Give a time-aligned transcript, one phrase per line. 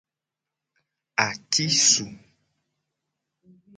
[1.25, 2.05] Atisu.